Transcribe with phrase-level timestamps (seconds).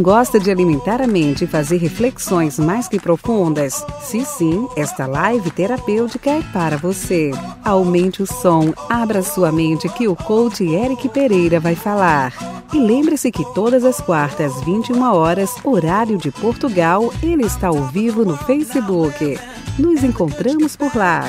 [0.00, 3.84] Gosta de alimentar a mente e fazer reflexões mais que profundas?
[4.00, 7.32] Se sim, esta live terapêutica é para você.
[7.64, 12.32] Aumente o som, abra sua mente que o coach Eric Pereira vai falar.
[12.72, 18.24] E lembre-se que todas as quartas, 21 horas, horário de Portugal, ele está ao vivo
[18.24, 19.36] no Facebook.
[19.76, 21.24] Nos encontramos por lá.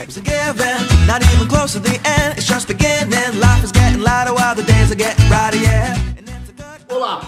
[6.87, 7.21] Olá,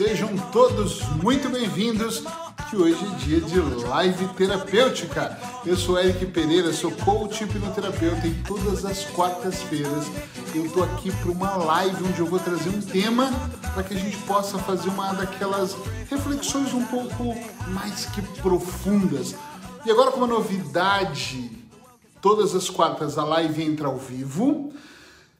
[0.00, 2.24] sejam todos muito bem-vindos.
[2.70, 5.38] Que hoje é dia de live terapêutica.
[5.66, 10.06] Eu sou Eric Pereira, sou coach hipnoterapeuta e todas as quartas-feiras
[10.54, 13.30] eu tô aqui para uma live onde eu vou trazer um tema
[13.74, 15.76] para que a gente possa fazer uma daquelas
[16.08, 17.36] reflexões um pouco
[17.68, 19.34] mais que profundas
[19.84, 21.50] e agora com uma novidade,
[22.22, 24.72] todas as quartas a live entra ao vivo.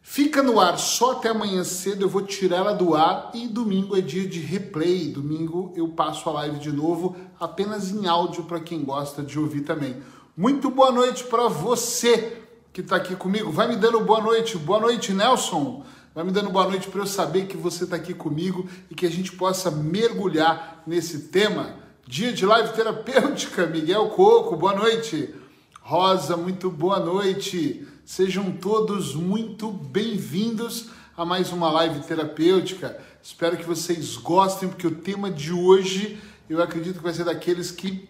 [0.03, 3.97] Fica no ar só até amanhã cedo, eu vou tirar ela do ar e domingo
[3.97, 5.09] é dia de replay.
[5.09, 9.61] Domingo eu passo a live de novo, apenas em áudio para quem gosta de ouvir
[9.61, 9.97] também.
[10.37, 12.43] Muito boa noite para você
[12.73, 13.51] que está aqui comigo.
[13.51, 14.57] Vai me dando boa noite.
[14.57, 15.85] Boa noite, Nelson.
[16.15, 19.07] Vai me dando boa noite para eu saber que você está aqui comigo e que
[19.07, 21.77] a gente possa mergulhar nesse tema.
[22.07, 25.33] Dia de live terapêutica, Miguel Coco, boa noite.
[25.81, 27.87] Rosa, muito boa noite.
[28.13, 33.01] Sejam todos muito bem-vindos a mais uma live terapêutica.
[33.23, 37.71] Espero que vocês gostem, porque o tema de hoje eu acredito que vai ser daqueles
[37.71, 38.09] que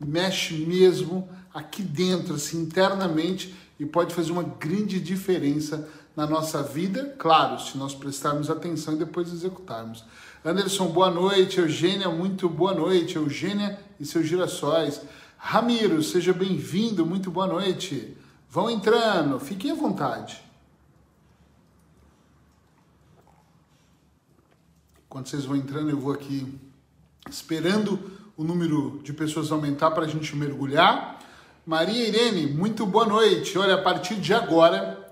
[0.00, 5.86] mexe mesmo aqui dentro, assim, internamente, e pode fazer uma grande diferença
[6.16, 10.06] na nossa vida, claro, se nós prestarmos atenção e depois executarmos.
[10.42, 11.58] Anderson, boa noite.
[11.58, 13.16] Eugênia, muito boa noite.
[13.16, 15.02] Eugênia e seus girassóis.
[15.36, 18.23] Ramiro, seja bem-vindo, muito boa noite.
[18.54, 20.40] Vão entrando, fiquem à vontade.
[25.08, 26.56] Quando vocês vão entrando, eu vou aqui
[27.28, 27.98] esperando
[28.36, 31.18] o número de pessoas aumentar para a gente mergulhar.
[31.66, 33.58] Maria Irene, muito boa noite.
[33.58, 35.04] Olha, a partir de agora,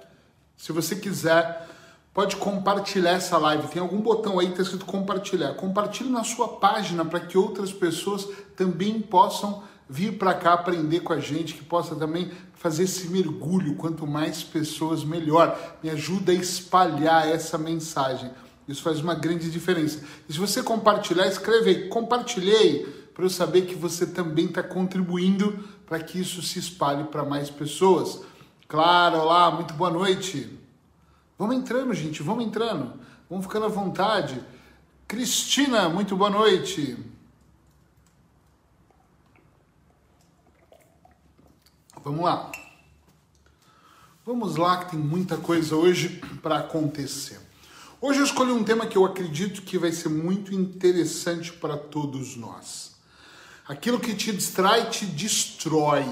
[0.56, 1.69] se você quiser
[2.14, 3.66] pode compartilhar essa live.
[3.66, 5.54] Tem algum botão aí que está escrito compartilhar.
[5.54, 11.12] Compartilhe na sua página para que outras pessoas também possam vir para cá aprender com
[11.12, 13.76] a gente, que possa também fazer esse mergulho.
[13.76, 15.59] Quanto mais pessoas, melhor.
[15.82, 18.31] Me ajuda a espalhar essa mensagem.
[18.66, 20.03] Isso faz uma grande diferença.
[20.28, 25.62] E se você compartilhar, escreve aí, compartilhei, para eu saber que você também está contribuindo
[25.87, 28.22] para que isso se espalhe para mais pessoas.
[28.66, 30.59] Claro, olá, muito boa noite.
[31.38, 32.94] Vamos entrando, gente, vamos entrando.
[33.28, 34.41] Vamos ficando à vontade.
[35.06, 36.97] Cristina, muito boa noite.
[42.04, 42.50] Vamos lá.
[44.26, 47.38] Vamos lá, que tem muita coisa hoje para acontecer.
[48.00, 52.34] Hoje eu escolhi um tema que eu acredito que vai ser muito interessante para todos
[52.34, 52.96] nós.
[53.68, 56.04] Aquilo que te distrai te destrói.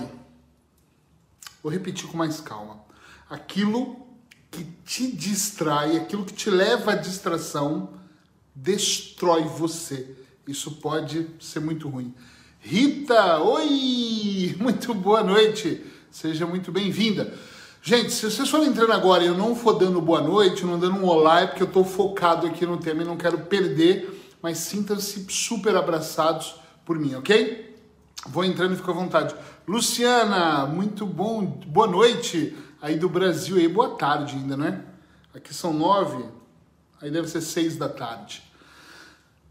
[1.60, 2.84] Vou repetir com mais calma.
[3.28, 4.06] Aquilo
[4.48, 7.94] que te distrai, aquilo que te leva à distração,
[8.54, 10.16] destrói você.
[10.46, 12.14] Isso pode ser muito ruim.
[12.62, 14.54] Rita, oi!
[14.60, 15.82] Muito boa noite.
[16.10, 17.32] Seja muito bem-vinda.
[17.80, 20.96] Gente, se vocês forem entrando agora e eu não for dando boa noite, não dando
[20.96, 24.58] um olá, é porque eu estou focado aqui no tema e não quero perder, mas
[24.58, 27.74] sintam-se super abraçados por mim, ok?
[28.26, 29.34] Vou entrando e fica à vontade.
[29.66, 34.84] Luciana, muito bom, boa noite aí do Brasil aí, boa tarde ainda, né?
[35.34, 36.22] Aqui são nove,
[37.00, 38.49] aí deve ser seis da tarde.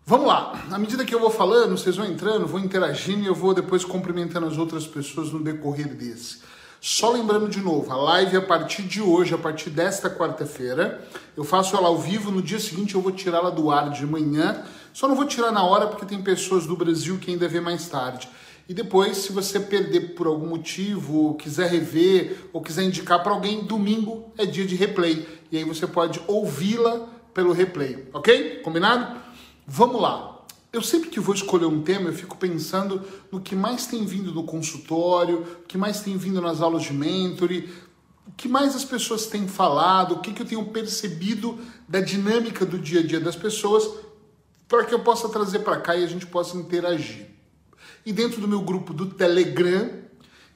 [0.09, 3.35] Vamos lá, à medida que eu vou falando, vocês vão entrando, vou interagindo e eu
[3.35, 6.39] vou depois cumprimentando as outras pessoas no decorrer desse.
[6.81, 11.43] Só lembrando de novo, a live a partir de hoje, a partir desta quarta-feira, eu
[11.43, 15.07] faço ela ao vivo, no dia seguinte eu vou tirá-la do ar de manhã, só
[15.07, 18.27] não vou tirar na hora porque tem pessoas do Brasil que ainda vê mais tarde.
[18.67, 23.31] E depois, se você perder por algum motivo, ou quiser rever, ou quiser indicar para
[23.31, 25.27] alguém, domingo é dia de replay.
[25.51, 28.61] E aí você pode ouvi-la pelo replay, ok?
[28.63, 29.28] Combinado?
[29.71, 30.47] Vamos lá.
[30.73, 34.33] Eu sempre que vou escolher um tema, eu fico pensando no que mais tem vindo
[34.33, 37.69] no consultório, o que mais tem vindo nas aulas de mentoring,
[38.27, 42.65] o que mais as pessoas têm falado, o que, que eu tenho percebido da dinâmica
[42.65, 43.87] do dia a dia das pessoas,
[44.67, 47.27] para que eu possa trazer para cá e a gente possa interagir.
[48.03, 49.87] E dentro do meu grupo do Telegram,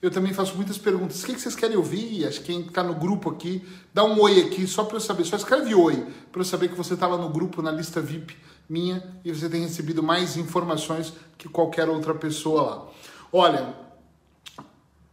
[0.04, 1.24] eu também faço muitas perguntas.
[1.24, 2.28] O que vocês querem ouvir?
[2.28, 5.24] Acho que quem está no grupo aqui, dá um oi aqui só para eu saber.
[5.24, 8.36] Só escreve oi para eu saber que você está lá no grupo, na lista VIP
[8.68, 12.88] minha e você tem recebido mais informações que qualquer outra pessoa lá.
[13.32, 13.74] Olha,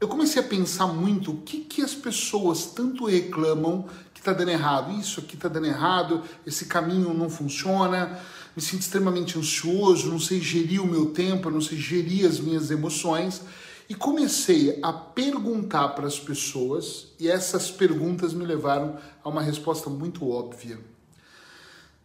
[0.00, 4.50] eu comecei a pensar muito o que, que as pessoas tanto reclamam que está dando
[4.50, 4.98] errado?
[4.98, 8.18] Isso aqui está dando errado, esse caminho não funciona,
[8.56, 12.72] me sinto extremamente ansioso, não sei gerir o meu tempo, não sei gerir as minhas
[12.72, 13.40] emoções.
[13.90, 19.90] E comecei a perguntar para as pessoas, e essas perguntas me levaram a uma resposta
[19.90, 20.78] muito óbvia.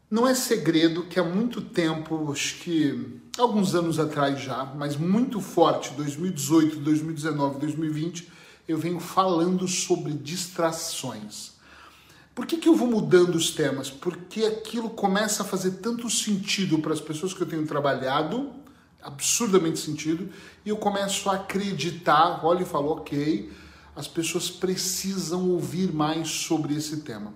[0.09, 5.39] Não é segredo que há muito tempo, acho que alguns anos atrás já, mas muito
[5.39, 8.31] forte, 2018, 2019, 2020,
[8.67, 11.51] eu venho falando sobre distrações.
[12.33, 13.91] Por que, que eu vou mudando os temas?
[13.91, 18.64] Porque aquilo começa a fazer tanto sentido para as pessoas que eu tenho trabalhado,
[19.05, 20.29] absurdamente sentido,
[20.65, 23.51] e eu começo a acreditar, olha e falo, ok,
[23.95, 27.33] as pessoas precisam ouvir mais sobre esse tema.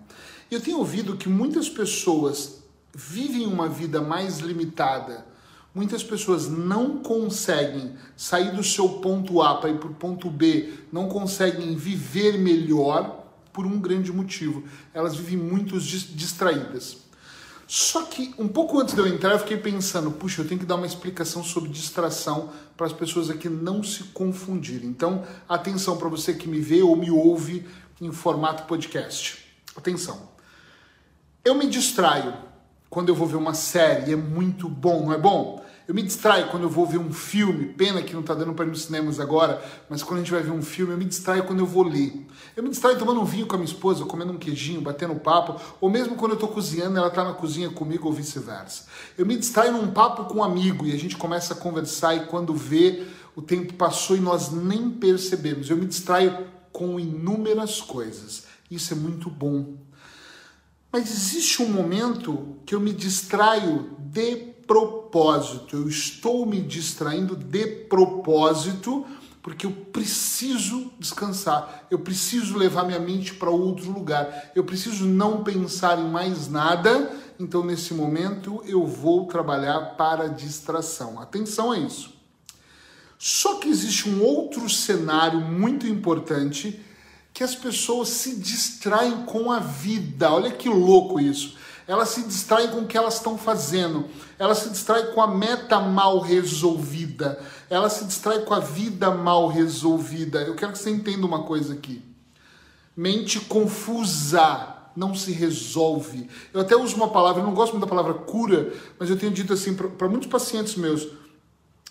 [0.49, 2.63] Eu tenho ouvido que muitas pessoas
[2.93, 5.25] vivem uma vida mais limitada,
[5.73, 10.73] muitas pessoas não conseguem sair do seu ponto A para ir para o ponto B,
[10.91, 14.63] não conseguem viver melhor por um grande motivo.
[14.93, 17.08] Elas vivem muito distraídas.
[17.71, 20.65] Só que um pouco antes de eu entrar, eu fiquei pensando, puxa, eu tenho que
[20.65, 24.89] dar uma explicação sobre distração para as pessoas aqui não se confundirem.
[24.89, 27.67] Então, atenção para você que me vê ou me ouve
[28.01, 29.45] em formato podcast.
[29.75, 30.31] Atenção.
[31.45, 32.33] Eu me distraio
[32.89, 35.63] quando eu vou ver uma série, é muito bom, não é bom?
[35.89, 38.63] Eu me distraio quando eu vou ver um filme, pena que não está dando para
[38.63, 39.59] ir nos cinemas agora,
[39.89, 42.27] mas quando a gente vai ver um filme, eu me distraio quando eu vou ler.
[42.55, 45.59] Eu me distraio tomando um vinho com a minha esposa, comendo um queijinho, batendo papo,
[45.81, 48.85] ou mesmo quando eu estou cozinhando, ela está na cozinha comigo ou vice-versa.
[49.17, 52.27] Eu me distraio num papo com um amigo e a gente começa a conversar e
[52.27, 55.71] quando vê, o tempo passou e nós nem percebemos.
[55.71, 58.43] Eu me distraio com inúmeras coisas.
[58.69, 59.73] Isso é muito bom.
[60.91, 65.75] Mas existe um momento que eu me distraio de propósito.
[65.75, 69.03] Eu estou me distraindo de propósito
[69.41, 75.43] porque eu preciso descansar, eu preciso levar minha mente para outro lugar, eu preciso não
[75.43, 77.11] pensar em mais nada.
[77.39, 81.19] Então, nesse momento, eu vou trabalhar para distração.
[81.19, 82.13] Atenção a isso.
[83.17, 86.79] Só que existe um outro cenário muito importante
[87.33, 90.31] que as pessoas se distraem com a vida.
[90.31, 91.57] Olha que louco isso
[91.89, 94.05] elas se distraem com o que elas estão fazendo,
[94.37, 99.47] elas se distraem com a meta mal resolvida, elas se distraem com a vida mal
[99.47, 100.43] resolvida.
[100.43, 102.03] Eu quero que você entenda uma coisa aqui.
[102.95, 106.29] Mente confusa não se resolve.
[106.53, 109.31] Eu até uso uma palavra, eu não gosto muito da palavra cura, mas eu tenho
[109.31, 111.07] dito assim para muitos pacientes meus.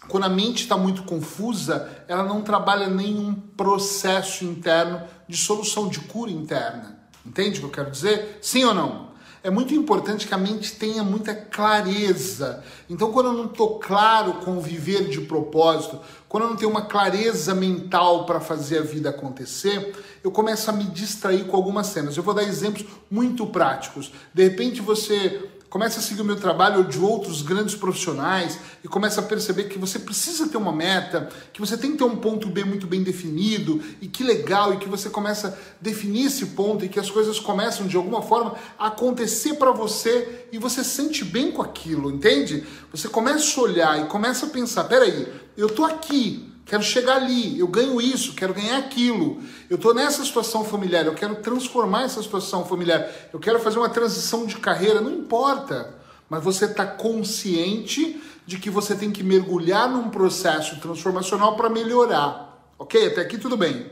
[0.07, 5.99] Quando a mente está muito confusa, ela não trabalha nenhum processo interno de solução de
[5.99, 7.01] cura interna.
[7.27, 8.39] Entende o que eu quero dizer?
[8.41, 9.08] Sim ou não?
[9.49, 12.63] É muito importante que a mente tenha muita clareza.
[12.89, 15.99] Então, quando eu não estou claro com o viver de propósito,
[16.29, 20.73] quando eu não tenho uma clareza mental para fazer a vida acontecer, eu começo a
[20.75, 22.15] me distrair com algumas cenas.
[22.15, 24.13] Eu vou dar exemplos muito práticos.
[24.35, 28.89] De repente, você começa a seguir o meu trabalho ou de outros grandes profissionais e
[28.89, 32.17] começa a perceber que você precisa ter uma meta, que você tem que ter um
[32.17, 36.47] ponto B muito bem definido e que legal e que você começa a definir esse
[36.47, 40.83] ponto e que as coisas começam de alguma forma a acontecer para você e você
[40.83, 42.65] sente bem com aquilo, entende?
[42.91, 47.59] Você começa a olhar e começa a pensar, peraí, eu tô aqui, quero chegar ali,
[47.59, 49.43] eu ganho isso, quero ganhar aquilo.
[49.71, 53.89] Eu estou nessa situação familiar, eu quero transformar essa situação familiar, eu quero fazer uma
[53.89, 55.97] transição de carreira, não importa.
[56.29, 62.73] Mas você está consciente de que você tem que mergulhar num processo transformacional para melhorar.
[62.79, 63.07] Ok?
[63.07, 63.91] Até aqui tudo bem.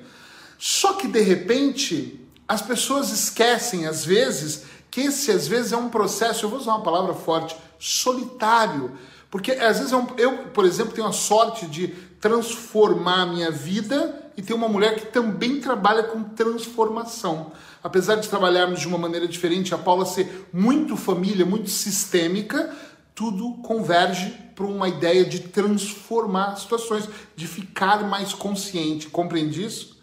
[0.58, 5.88] Só que de repente as pessoas esquecem, às vezes, que esse às vezes é um
[5.88, 8.92] processo, eu vou usar uma palavra forte, solitário.
[9.30, 11.88] Porque às vezes é eu, por exemplo, tenho a sorte de
[12.20, 17.52] transformar a minha vida e ter uma mulher que também trabalha com transformação.
[17.82, 22.74] Apesar de trabalharmos de uma maneira diferente, a Paula ser muito família, muito sistêmica,
[23.14, 29.08] tudo converge para uma ideia de transformar situações, de ficar mais consciente.
[29.08, 29.96] Compreende isso?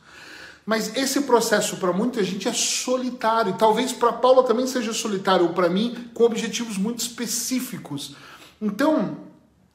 [0.65, 5.53] Mas esse processo para muita gente é solitário, talvez para Paula também seja solitário, ou
[5.53, 8.15] para mim, com objetivos muito específicos.
[8.61, 9.17] Então,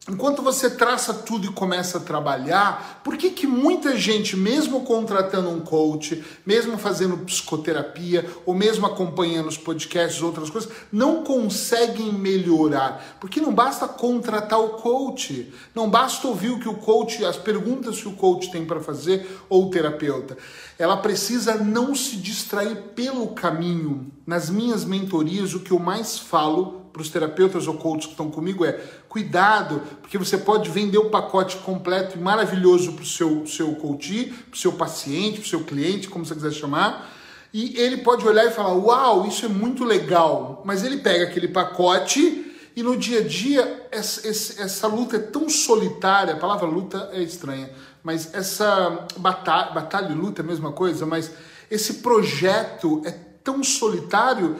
[0.08, 5.50] enquanto você traça tudo e começa a trabalhar, por que, que muita gente, mesmo contratando
[5.50, 13.18] um coach, mesmo fazendo psicoterapia, ou mesmo acompanhando os podcasts, outras coisas, não conseguem melhorar?
[13.20, 18.00] Porque não basta contratar o coach, não basta ouvir o que o coach, as perguntas
[18.00, 20.36] que o coach tem para fazer, ou o terapeuta.
[20.78, 24.10] Ela precisa não se distrair pelo caminho.
[24.26, 28.64] Nas minhas mentorias, o que eu mais falo para os terapeutas ou que estão comigo
[28.64, 28.72] é
[29.08, 34.32] cuidado, porque você pode vender o pacote completo e maravilhoso para o seu, seu coach,
[34.50, 37.10] para o seu paciente, para o seu cliente, como você quiser chamar,
[37.52, 40.62] E ele pode olhar e falar: Uau, isso é muito legal.
[40.66, 42.44] Mas ele pega aquele pacote
[42.76, 46.34] e no dia a dia essa, essa luta é tão solitária.
[46.34, 47.70] A palavra luta é estranha,
[48.02, 51.30] mas essa batalha, batalha e luta é a mesma coisa, mas
[51.70, 53.10] esse projeto é
[53.42, 54.56] tão solitário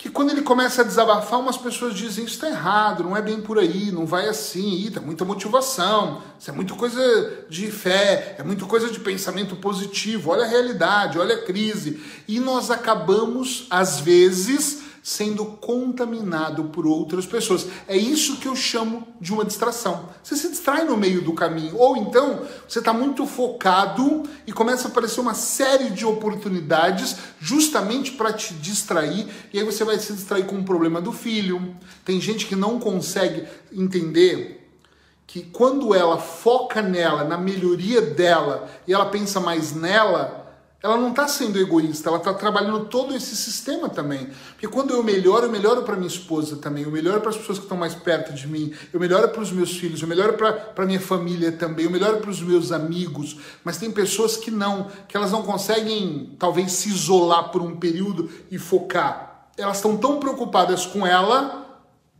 [0.00, 3.38] que quando ele começa a desabafar, umas pessoas dizem isso está errado, não é bem
[3.38, 8.42] por aí, não vai assim, está muita motivação, isso é muita coisa de fé, é
[8.42, 12.02] muita coisa de pensamento positivo, olha a realidade, olha a crise.
[12.26, 17.66] E nós acabamos, às vezes, sendo contaminado por outras pessoas.
[17.88, 20.08] É isso que eu chamo de uma distração.
[20.22, 24.88] Você se distrai no meio do caminho, ou então você está muito focado e começa
[24.88, 30.12] a aparecer uma série de oportunidades justamente para te distrair, e aí você vai se
[30.12, 31.74] distrair com o problema do filho.
[32.04, 34.58] Tem gente que não consegue entender
[35.26, 40.39] que quando ela foca nela, na melhoria dela, e ela pensa mais nela,
[40.82, 44.30] ela não está sendo egoísta, ela está trabalhando todo esse sistema também.
[44.52, 47.58] Porque quando eu melhoro, eu melhoro para minha esposa também, eu melhoro para as pessoas
[47.58, 50.86] que estão mais perto de mim, eu melhoro para os meus filhos, eu melhoro para
[50.86, 53.36] minha família também, eu melhoro para os meus amigos.
[53.62, 58.30] Mas tem pessoas que não, que elas não conseguem talvez se isolar por um período
[58.50, 59.48] e focar.
[59.58, 61.69] Elas estão tão preocupadas com ela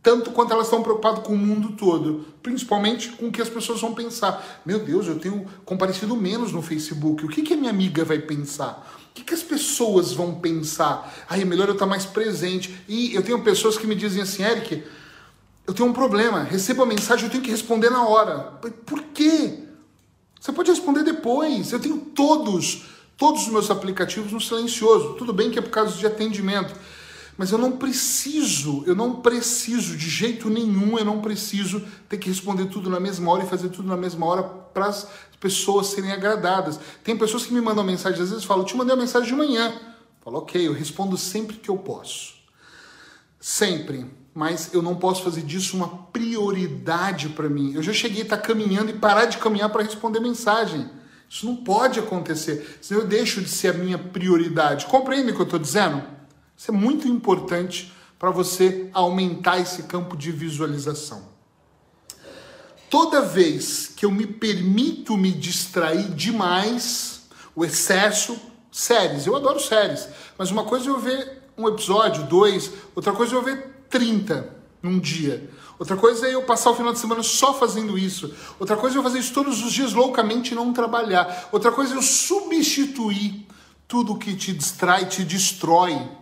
[0.03, 3.79] tanto quanto elas estão preocupadas com o mundo todo, principalmente com o que as pessoas
[3.79, 4.61] vão pensar.
[4.65, 7.23] Meu Deus, eu tenho comparecido menos no Facebook.
[7.23, 8.99] O que, que a minha amiga vai pensar?
[9.11, 11.13] O que, que as pessoas vão pensar?
[11.29, 12.83] Aí é melhor eu estar mais presente.
[12.87, 14.83] E eu tenho pessoas que me dizem assim, Eric,
[15.67, 18.59] eu tenho um problema, recebo a mensagem, eu tenho que responder na hora.
[18.85, 19.65] Por quê?
[20.39, 21.71] Você pode responder depois.
[21.71, 25.13] Eu tenho todos, todos os meus aplicativos no silencioso.
[25.13, 26.73] Tudo bem que é por causa de atendimento
[27.41, 32.29] mas eu não preciso, eu não preciso de jeito nenhum, eu não preciso ter que
[32.29, 35.07] responder tudo na mesma hora e fazer tudo na mesma hora para as
[35.39, 36.79] pessoas serem agradadas.
[37.03, 39.73] Tem pessoas que me mandam mensagem, às vezes falam, te mandei uma mensagem de manhã.
[40.23, 42.35] Falo, ok, eu respondo sempre que eu posso.
[43.39, 44.05] Sempre.
[44.35, 47.73] Mas eu não posso fazer disso uma prioridade para mim.
[47.73, 50.87] Eu já cheguei a estar caminhando e parar de caminhar para responder mensagem.
[51.27, 52.77] Isso não pode acontecer.
[52.79, 54.85] Senão eu deixo de ser a minha prioridade.
[54.85, 56.20] Compreende o que eu estou dizendo?
[56.61, 61.23] Isso é muito importante para você aumentar esse campo de visualização.
[62.87, 67.23] Toda vez que eu me permito me distrair demais,
[67.55, 68.39] o excesso,
[68.71, 73.33] séries, eu adoro séries, mas uma coisa é eu ver um episódio, dois, outra coisa
[73.33, 75.49] é eu ver 30 num dia.
[75.79, 78.31] Outra coisa é eu passar o final de semana só fazendo isso.
[78.59, 81.49] Outra coisa é eu fazer isso todos os dias loucamente e não trabalhar.
[81.51, 83.47] Outra coisa é eu substituir
[83.87, 86.20] tudo que te distrai, te destrói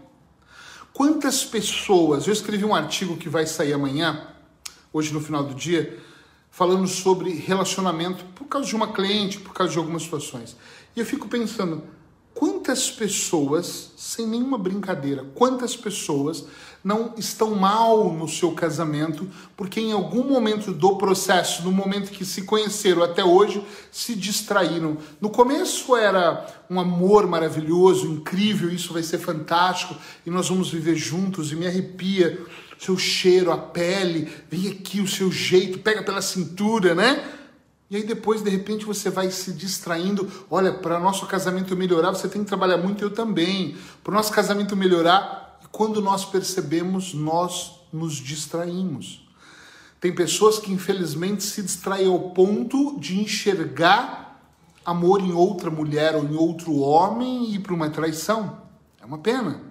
[0.99, 4.27] Quantas pessoas, eu escrevi um artigo que vai sair amanhã,
[4.91, 5.97] hoje no final do dia,
[6.51, 10.57] falando sobre relacionamento por causa de uma cliente, por causa de algumas situações.
[10.93, 11.85] E eu fico pensando,
[12.39, 16.45] quantas pessoas, sem nenhuma brincadeira, quantas pessoas
[16.81, 19.27] não estão mal no seu casamento
[19.57, 24.97] porque em algum momento do processo, no momento que se conheceram até hoje, se distraíram.
[25.19, 29.93] No começo era um amor maravilhoso, incrível, isso vai ser fantástico
[30.25, 32.39] e nós vamos viver juntos e me arrepia
[32.79, 37.21] seu cheiro, a pele, vem aqui o seu jeito, pega pela cintura, né?
[37.89, 40.29] E aí depois, de repente, você vai se distraindo.
[40.49, 43.75] Olha, para nosso casamento melhorar, você tem que trabalhar muito, eu também.
[44.03, 49.27] Para o nosso casamento melhorar, quando nós percebemos, nós nos distraímos.
[49.99, 54.39] Tem pessoas que infelizmente se distraem ao ponto de enxergar
[54.85, 58.61] amor em outra mulher ou em outro homem e para uma traição.
[59.01, 59.61] É uma pena.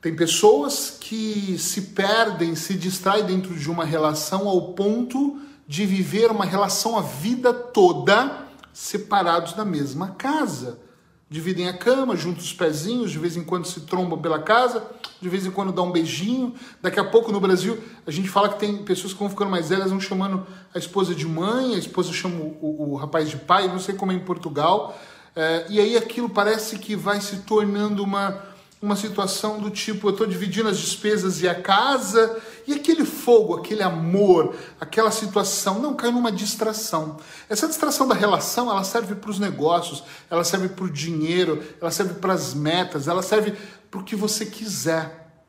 [0.00, 5.38] Tem pessoas que se perdem, se distraem dentro de uma relação ao ponto
[5.70, 10.80] de viver uma relação a vida toda separados da mesma casa.
[11.28, 14.84] Dividem a cama, juntam os pezinhos, de vez em quando se trombam pela casa,
[15.22, 16.56] de vez em quando dão um beijinho.
[16.82, 19.68] Daqui a pouco no Brasil a gente fala que tem pessoas que vão ficando mais
[19.68, 23.36] velhas, vão chamando a esposa de mãe, a esposa chama o, o, o rapaz de
[23.36, 24.98] pai, não sei como é em Portugal.
[25.36, 28.42] É, e aí aquilo parece que vai se tornando uma,
[28.82, 33.54] uma situação do tipo, eu estou dividindo as despesas e a casa, e aquele fogo,
[33.54, 37.18] aquele amor, aquela situação, não, cai numa distração.
[37.48, 41.90] Essa distração da relação, ela serve para os negócios, ela serve para o dinheiro, ela
[41.90, 43.52] serve para as metas, ela serve
[43.90, 45.44] para o que você quiser.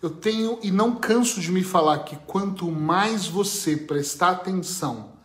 [0.00, 5.17] Eu tenho, e não canso de me falar, que quanto mais você prestar atenção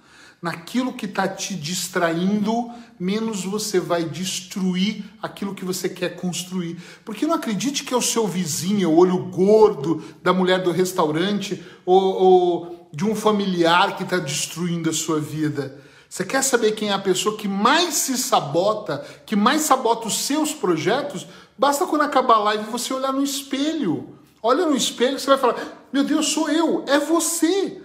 [0.43, 2.69] naquilo que está te distraindo,
[2.99, 6.77] menos você vai destruir aquilo que você quer construir.
[7.05, 11.63] Porque não acredite que é o seu vizinho, o olho gordo da mulher do restaurante
[11.85, 15.81] ou, ou de um familiar que está destruindo a sua vida.
[16.09, 20.25] Você quer saber quem é a pessoa que mais se sabota, que mais sabota os
[20.25, 21.25] seus projetos?
[21.57, 24.09] Basta quando acabar a live você olhar no espelho.
[24.41, 27.81] Olha no espelho, você vai falar: Meu Deus, sou eu, é você.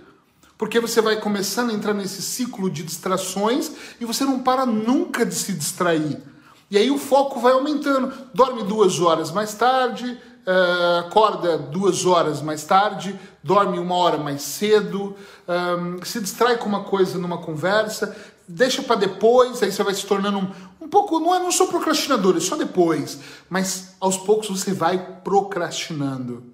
[0.58, 5.24] Porque você vai começando a entrar nesse ciclo de distrações e você não para nunca
[5.24, 6.20] de se distrair.
[6.68, 8.12] E aí o foco vai aumentando.
[8.34, 14.42] Dorme duas horas mais tarde, uh, acorda duas horas mais tarde, dorme uma hora mais
[14.42, 15.14] cedo,
[15.46, 18.14] um, se distrai com uma coisa numa conversa,
[18.46, 20.50] deixa para depois, aí você vai se tornando um,
[20.80, 21.20] um pouco.
[21.20, 23.20] Não, é, não sou procrastinador, é só depois.
[23.48, 26.52] Mas aos poucos você vai procrastinando.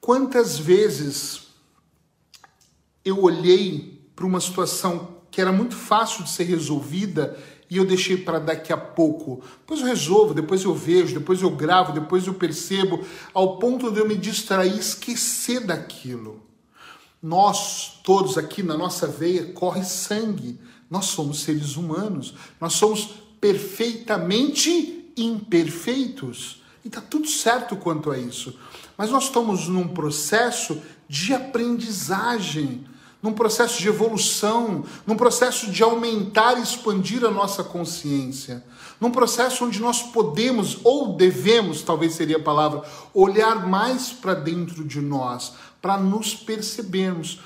[0.00, 1.45] Quantas vezes
[3.06, 7.38] eu olhei para uma situação que era muito fácil de ser resolvida
[7.70, 9.42] e eu deixei para daqui a pouco.
[9.60, 13.00] Depois eu resolvo, depois eu vejo, depois eu gravo, depois eu percebo,
[13.32, 16.42] ao ponto de eu me distrair e esquecer daquilo.
[17.22, 20.58] Nós, todos aqui na nossa veia, corre sangue.
[20.90, 22.34] Nós somos seres humanos.
[22.60, 23.10] Nós somos
[23.40, 26.62] perfeitamente imperfeitos.
[26.84, 28.58] E está tudo certo quanto a isso.
[28.96, 32.84] Mas nós estamos num processo de aprendizagem
[33.26, 38.62] num processo de evolução, num processo de aumentar e expandir a nossa consciência,
[39.00, 44.84] num processo onde nós podemos ou devemos, talvez seria a palavra, olhar mais para dentro
[44.84, 47.40] de nós, para nos percebermos.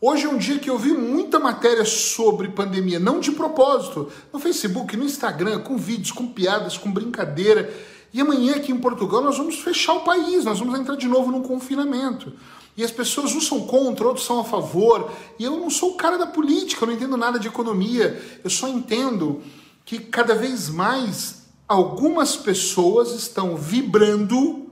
[0.00, 4.38] Hoje é um dia que eu vi muita matéria sobre pandemia, não de propósito, no
[4.38, 7.70] Facebook, no Instagram, com vídeos, com piadas, com brincadeira.
[8.10, 11.30] E amanhã aqui em Portugal nós vamos fechar o país, nós vamos entrar de novo
[11.30, 12.32] num confinamento.
[12.76, 15.10] E as pessoas uns são contra, outros são a favor.
[15.38, 18.40] E eu não sou o cara da política, eu não entendo nada de economia.
[18.44, 19.40] Eu só entendo
[19.84, 24.66] que cada vez mais algumas pessoas estão vibrando,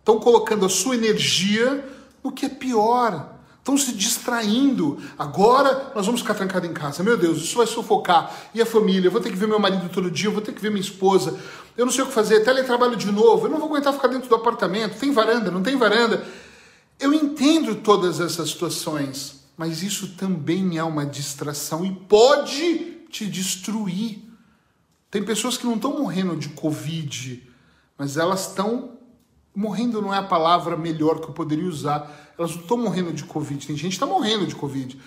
[0.00, 1.88] estão colocando a sua energia
[2.22, 3.34] no que é pior.
[3.58, 4.98] Estão se distraindo.
[5.18, 7.02] Agora nós vamos ficar trancados em casa.
[7.02, 8.32] Meu Deus, isso vai sufocar.
[8.54, 9.08] E a família?
[9.08, 10.80] Eu vou ter que ver meu marido todo dia, eu vou ter que ver minha
[10.80, 11.36] esposa.
[11.76, 12.40] Eu não sei o que fazer.
[12.40, 13.46] Teletrabalho de novo.
[13.46, 14.98] Eu não vou aguentar ficar dentro do apartamento.
[14.98, 15.50] Tem varanda?
[15.50, 16.24] Não tem varanda?
[16.98, 24.22] Eu entendo todas essas situações, mas isso também é uma distração e pode te destruir.
[25.10, 27.42] Tem pessoas que não estão morrendo de Covid,
[27.98, 28.96] mas elas estão
[29.56, 32.34] morrendo não é a palavra melhor que eu poderia usar.
[32.38, 33.66] Elas não estão morrendo de Covid.
[33.66, 35.00] Tem gente que está morrendo de Covid.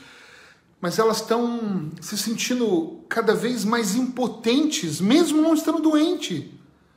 [0.82, 6.52] Mas elas estão se sentindo cada vez mais impotentes, mesmo não estando doente.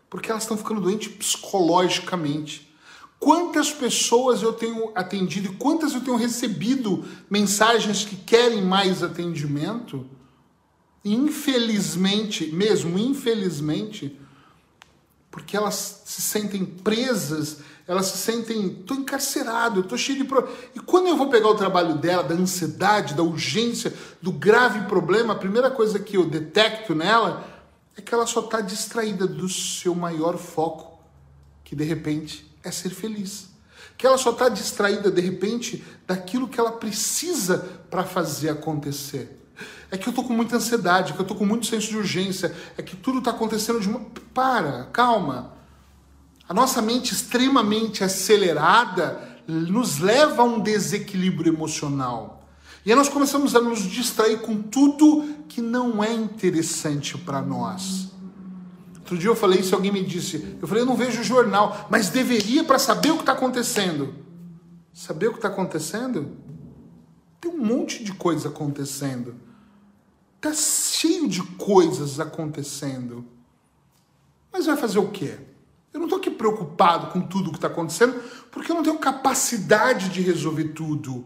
[0.09, 2.72] Porque elas estão ficando doentes psicologicamente.
[3.23, 10.05] Quantas pessoas eu tenho atendido e quantas eu tenho recebido mensagens que querem mais atendimento?
[11.05, 14.19] Infelizmente, mesmo infelizmente,
[15.31, 20.59] porque elas se sentem presas, elas se sentem, estou encarcerado, estou cheio de problemas.
[20.75, 25.35] E quando eu vou pegar o trabalho dela, da ansiedade, da urgência, do grave problema,
[25.35, 27.47] a primeira coisa que eu detecto nela
[27.97, 30.99] é que ela só está distraída do seu maior foco,
[31.63, 33.49] que de repente é ser feliz.
[33.97, 37.59] Que ela só está distraída, de repente, daquilo que ela precisa
[37.91, 39.39] para fazer acontecer.
[39.91, 41.97] É que eu estou com muita ansiedade, é que eu estou com muito senso de
[41.97, 44.01] urgência, é que tudo está acontecendo de uma.
[44.33, 45.53] Para, calma.
[46.49, 52.49] A nossa mente extremamente acelerada nos leva a um desequilíbrio emocional.
[52.85, 58.11] E aí nós começamos a nos distrair com tudo que não é interessante para nós.
[59.03, 60.57] Outro dia eu falei isso alguém me disse.
[60.63, 64.15] Eu falei, eu não vejo jornal, mas deveria para saber o que está acontecendo.
[64.95, 66.37] Saber o que está acontecendo?
[67.41, 69.35] Tem um monte de coisa acontecendo.
[70.37, 73.27] Está cheio de coisas acontecendo.
[74.53, 75.37] Mas vai fazer o quê?
[75.93, 78.99] Eu não estou aqui preocupado com tudo o que está acontecendo, porque eu não tenho
[78.99, 81.25] capacidade de resolver tudo.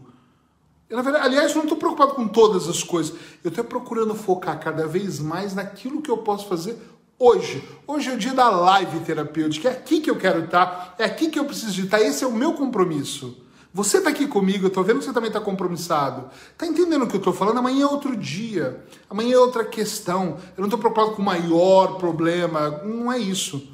[0.89, 3.15] Eu, verdade, aliás, eu não estou preocupado com todas as coisas.
[3.43, 6.77] Eu estou procurando focar cada vez mais naquilo que eu posso fazer
[7.19, 7.67] hoje.
[7.85, 9.69] Hoje é o dia da live terapêutica.
[9.69, 12.01] É aqui que eu quero estar, é aqui que eu preciso estar.
[12.01, 13.43] Esse é o meu compromisso.
[13.73, 16.29] Você está aqui comigo, eu estou vendo que você também está compromissado.
[16.51, 17.59] Está entendendo o que eu estou falando?
[17.59, 18.83] Amanhã é outro dia.
[19.09, 20.37] Amanhã é outra questão.
[20.55, 22.69] Eu não estou preocupado com o maior problema.
[22.83, 23.71] Não é isso.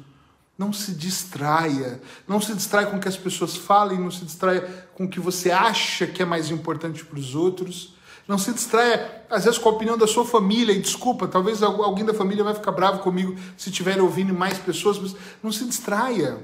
[0.58, 2.02] Não se distraia.
[2.28, 4.60] Não se distraia com o que as pessoas falem, não se distraia
[4.94, 7.94] com o que você acha que é mais importante para os outros.
[8.26, 10.72] Não se distraia, às vezes, com a opinião da sua família.
[10.72, 14.98] E desculpa, talvez alguém da família vai ficar bravo comigo se estiver ouvindo mais pessoas,
[14.98, 16.42] mas não se distraia.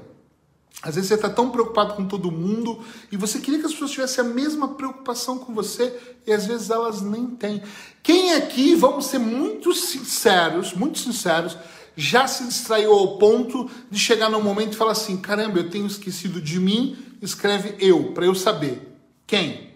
[0.83, 2.79] Às vezes você está tão preocupado com todo mundo
[3.11, 6.71] e você queria que as pessoas tivessem a mesma preocupação com você e às vezes
[6.71, 7.61] elas nem têm.
[8.01, 11.55] Quem aqui, vamos ser muito sinceros, muito sinceros,
[11.95, 15.85] já se distraiu ao ponto de chegar num momento e falar assim: caramba, eu tenho
[15.85, 18.97] esquecido de mim, escreve eu, para eu saber.
[19.27, 19.70] Quem?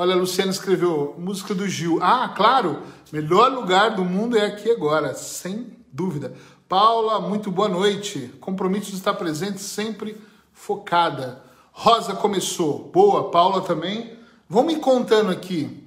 [0.00, 1.98] Olha, a Luciana escreveu música do Gil.
[2.00, 6.36] Ah, claro, melhor lugar do mundo é aqui agora, sem dúvida.
[6.68, 8.32] Paula, muito boa noite.
[8.38, 10.16] Compromisso de estar presente, sempre
[10.52, 11.42] focada.
[11.72, 12.88] Rosa começou.
[12.92, 14.16] Boa, Paula também.
[14.48, 15.82] Vão me contando aqui.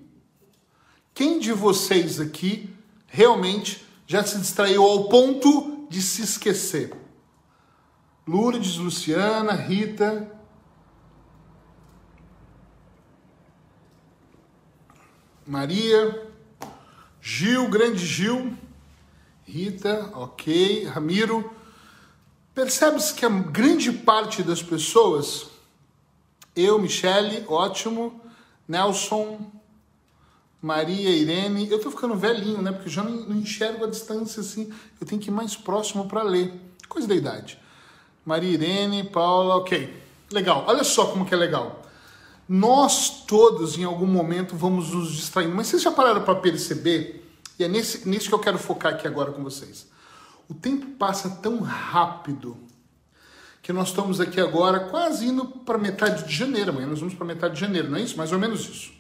[1.14, 2.70] Quem de vocês aqui
[3.08, 6.92] realmente já se distraiu ao ponto de se esquecer?
[8.28, 10.30] Lourdes, Luciana, Rita,
[15.52, 16.32] Maria,
[17.22, 18.58] Gil, grande Gil,
[19.44, 21.52] Rita, ok, Ramiro.
[22.56, 25.48] Percebe-se que a grande parte das pessoas,
[26.56, 28.22] eu, Michele, ótimo,
[28.66, 29.52] Nelson,
[30.62, 32.72] Maria, Irene, eu tô ficando velhinho, né?
[32.72, 36.54] Porque já não enxergo a distância assim, eu tenho que ir mais próximo para ler.
[36.88, 37.60] Coisa da idade.
[38.26, 40.02] Maria Irene, Paula, ok.
[40.32, 41.81] Legal, olha só como que é legal.
[42.48, 45.56] Nós todos, em algum momento, vamos nos distraindo.
[45.56, 47.26] Mas vocês já pararam para perceber?
[47.58, 49.88] E é nesse, nisso que eu quero focar aqui agora com vocês.
[50.50, 52.58] O tempo passa tão rápido
[53.62, 56.72] que nós estamos aqui agora quase indo para metade de janeiro.
[56.72, 58.18] Amanhã nós vamos para metade de janeiro, não é isso?
[58.18, 58.92] Mais ou menos isso.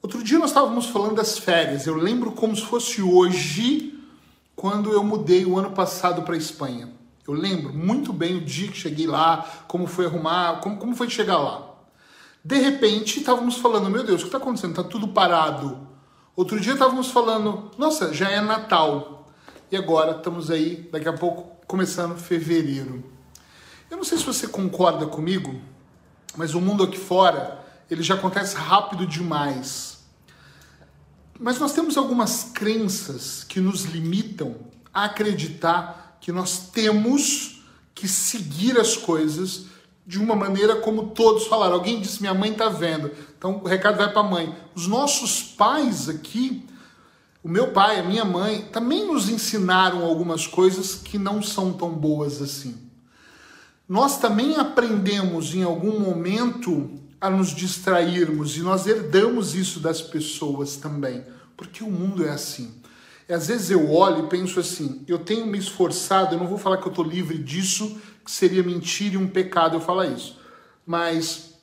[0.00, 1.86] Outro dia nós estávamos falando das férias.
[1.86, 3.98] Eu lembro como se fosse hoje,
[4.54, 6.90] quando eu mudei o ano passado para a Espanha.
[7.26, 11.10] Eu lembro muito bem o dia que cheguei lá, como foi arrumar, como, como foi
[11.10, 11.67] chegar lá.
[12.48, 14.70] De repente, estávamos falando, meu Deus, o que está acontecendo?
[14.70, 15.86] Está tudo parado.
[16.34, 19.30] Outro dia estávamos falando, nossa, já é Natal.
[19.70, 23.04] E agora estamos aí, daqui a pouco, começando fevereiro.
[23.90, 25.60] Eu não sei se você concorda comigo,
[26.38, 29.98] mas o mundo aqui fora, ele já acontece rápido demais.
[31.38, 34.56] Mas nós temos algumas crenças que nos limitam
[34.90, 37.62] a acreditar que nós temos
[37.94, 39.66] que seguir as coisas
[40.08, 41.74] de uma maneira como todos falaram.
[41.74, 43.10] Alguém disse: minha mãe está vendo.
[43.36, 44.56] Então o recado vai para a mãe.
[44.74, 46.64] Os nossos pais aqui,
[47.44, 51.90] o meu pai, a minha mãe, também nos ensinaram algumas coisas que não são tão
[51.90, 52.74] boas assim.
[53.86, 56.90] Nós também aprendemos em algum momento
[57.20, 61.22] a nos distrairmos e nós herdamos isso das pessoas também,
[61.54, 62.72] porque o mundo é assim.
[63.28, 66.56] E às vezes eu olho e penso assim: eu tenho me esforçado, eu não vou
[66.56, 70.38] falar que eu estou livre disso, seria mentira e um pecado eu falar isso,
[70.86, 71.54] mas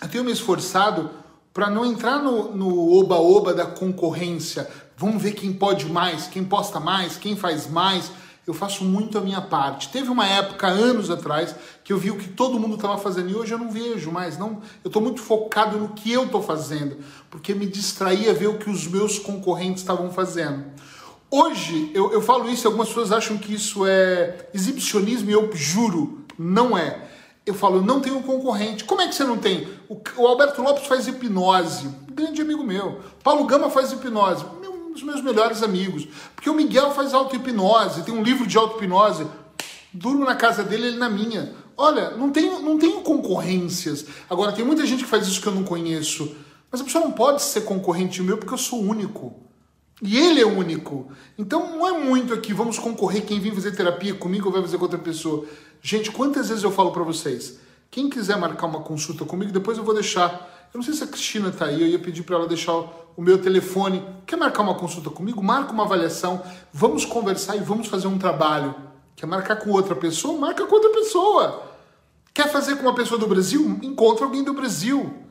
[0.00, 1.10] eu tenho me esforçado
[1.52, 4.68] para não entrar no oba-oba da concorrência.
[4.96, 8.10] Vamos ver quem pode mais, quem posta mais, quem faz mais.
[8.46, 9.88] Eu faço muito a minha parte.
[9.88, 13.34] Teve uma época, anos atrás, que eu vi o que todo mundo estava fazendo e
[13.34, 14.36] hoje eu não vejo mais.
[14.36, 16.96] Não, eu estou muito focado no que eu estou fazendo,
[17.30, 20.64] porque me distraía ver o que os meus concorrentes estavam fazendo.
[21.30, 26.24] Hoje, eu, eu falo isso algumas pessoas acham que isso é exibicionismo e eu juro,
[26.38, 27.08] não é.
[27.44, 28.84] Eu falo, não tenho concorrente.
[28.84, 29.68] Como é que você não tem?
[29.88, 33.00] O, o Alberto Lopes faz hipnose, um grande amigo meu.
[33.22, 36.08] Paulo Gama faz hipnose, um dos meus melhores amigos.
[36.34, 39.26] Porque o Miguel faz auto-hipnose, tem um livro de auto-hipnose.
[39.92, 41.52] Durmo na casa dele, ele na minha.
[41.76, 44.06] Olha, não tenho, não tenho concorrências.
[44.30, 46.34] Agora, tem muita gente que faz isso que eu não conheço.
[46.70, 49.34] Mas a pessoa não pode ser concorrente meu porque eu sou único.
[50.02, 51.10] E ele é único.
[51.38, 54.84] Então não é muito aqui, vamos concorrer quem vem fazer terapia comigo vai fazer com
[54.84, 55.46] outra pessoa.
[55.80, 57.58] Gente, quantas vezes eu falo para vocês?
[57.90, 60.68] Quem quiser marcar uma consulta comigo, depois eu vou deixar.
[60.72, 63.22] Eu não sei se a Cristina tá aí, eu ia pedir para ela deixar o
[63.22, 64.04] meu telefone.
[64.26, 65.40] Quer marcar uma consulta comigo?
[65.42, 68.74] Marca uma avaliação, vamos conversar e vamos fazer um trabalho.
[69.14, 70.38] Quer marcar com outra pessoa?
[70.38, 71.62] Marca com outra pessoa.
[72.32, 73.78] Quer fazer com uma pessoa do Brasil?
[73.80, 75.23] Encontra alguém do Brasil.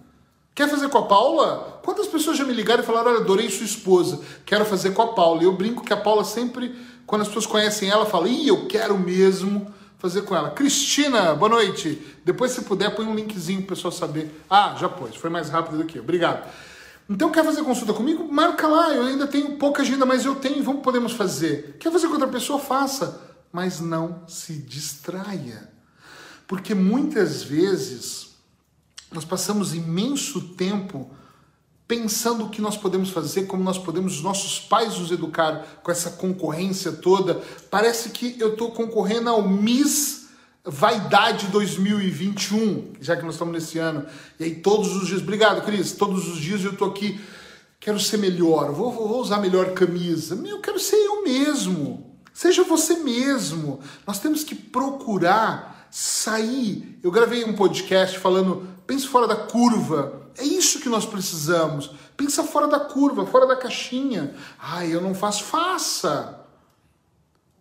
[0.56, 1.82] Quer fazer com a Paula?
[1.84, 5.14] Quantas pessoas já me ligaram e falaram: Olha, adorei sua esposa, quero fazer com a
[5.14, 5.42] Paula.
[5.42, 6.76] E eu brinco que a Paula sempre,
[7.08, 10.52] quando as pessoas conhecem ela, fala: Ih, eu quero mesmo fazer com ela.
[10.52, 12.00] Cristina, boa noite.
[12.24, 14.44] Depois, se puder, põe um linkzinho para o pessoal saber.
[14.50, 16.04] Ah, já pôs, foi mais rápido do que eu.
[16.04, 16.48] Obrigado.
[17.10, 18.32] Então, quer fazer consulta comigo?
[18.32, 21.78] Marca lá, eu ainda tenho pouca agenda, mas eu tenho, vamos podemos fazer.
[21.80, 22.60] Quer fazer com outra pessoa?
[22.60, 25.70] Faça, mas não se distraia.
[26.48, 28.33] Porque muitas vezes
[29.14, 31.10] nós passamos imenso tempo
[31.88, 35.92] pensando o que nós podemos fazer, como nós podemos, os nossos pais nos educar com
[35.92, 37.42] essa concorrência toda.
[37.70, 40.24] Parece que eu estou concorrendo ao Miss
[40.66, 44.06] Vaidade 2021, já que nós estamos nesse ano.
[44.40, 47.20] E aí todos os dias, obrigado Cris, todos os dias eu estou aqui,
[47.80, 50.42] quero ser melhor, vou, vou usar melhor camisa.
[50.48, 52.18] Eu quero ser eu mesmo.
[52.34, 53.82] Seja você mesmo.
[54.08, 56.98] Nós temos que procurar sair.
[57.04, 60.22] Eu gravei um podcast falando Pense fora da curva.
[60.38, 61.92] É isso que nós precisamos.
[62.18, 64.36] Pensa fora da curva, fora da caixinha.
[64.60, 65.44] Ai, eu não faço.
[65.44, 66.40] Faça.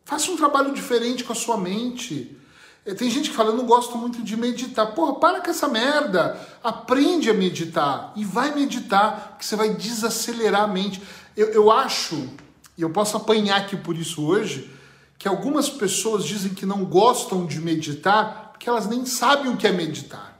[0.04, 2.36] Faça um trabalho diferente com a sua mente.
[2.84, 4.94] É, tem gente que fala, eu não gosto muito de meditar.
[4.94, 6.38] Porra, para com essa merda.
[6.62, 11.00] Aprende a meditar e vai meditar, porque você vai desacelerar a mente.
[11.36, 12.28] Eu, eu acho,
[12.76, 14.70] e eu posso apanhar aqui por isso hoje,
[15.18, 19.66] que algumas pessoas dizem que não gostam de meditar porque elas nem sabem o que
[19.66, 20.31] é meditar.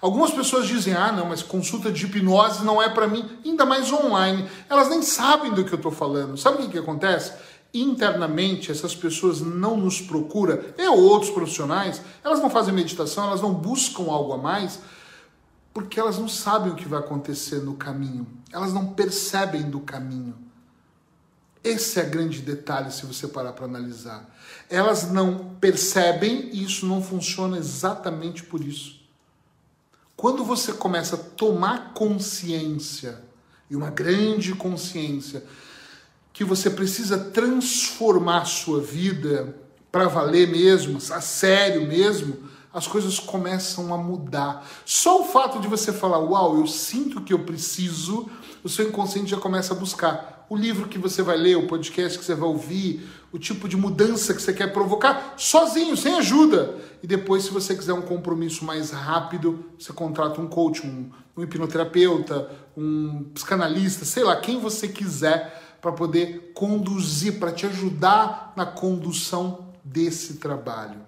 [0.00, 3.92] Algumas pessoas dizem, ah, não, mas consulta de hipnose não é para mim, ainda mais
[3.92, 4.48] online.
[4.68, 6.36] Elas nem sabem do que eu estou falando.
[6.36, 7.32] Sabe o que, que acontece?
[7.72, 10.58] internamente essas pessoas não nos procuram,
[10.90, 14.80] ou outros profissionais, elas não fazem meditação, elas não buscam algo a mais,
[15.72, 20.34] porque elas não sabem o que vai acontecer no caminho, elas não percebem do caminho.
[21.62, 24.24] Esse é grande detalhe se você parar para analisar.
[24.70, 28.97] Elas não percebem e isso não funciona exatamente por isso.
[30.18, 33.22] Quando você começa a tomar consciência,
[33.70, 35.44] e uma grande consciência,
[36.32, 39.56] que você precisa transformar sua vida
[39.92, 42.36] para valer mesmo, a sério mesmo,
[42.74, 44.68] as coisas começam a mudar.
[44.84, 48.28] Só o fato de você falar, uau, eu sinto que eu preciso,
[48.64, 50.44] o seu inconsciente já começa a buscar.
[50.50, 53.76] O livro que você vai ler, o podcast que você vai ouvir, o tipo de
[53.76, 56.76] mudança que você quer provocar, sozinho, sem ajuda.
[57.02, 61.42] E depois, se você quiser um compromisso mais rápido, você contrata um coach, um, um
[61.42, 68.64] hipnoterapeuta, um psicanalista, sei lá, quem você quiser para poder conduzir, para te ajudar na
[68.64, 71.00] condução desse trabalho.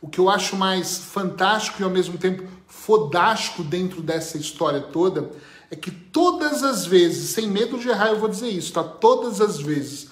[0.00, 5.30] O que eu acho mais fantástico e ao mesmo tempo fodástico dentro dessa história toda
[5.70, 8.84] é que todas as vezes, sem medo de errar, eu vou dizer isso, tá?
[8.84, 10.08] Todas as vezes